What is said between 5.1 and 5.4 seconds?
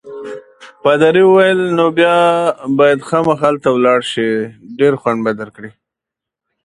به